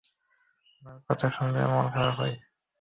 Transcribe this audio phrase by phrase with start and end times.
[0.77, 2.35] উনার কথা শুনলে মন খারাপ হয়!